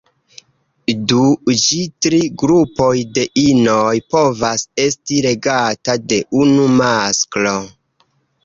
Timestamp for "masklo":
6.81-7.57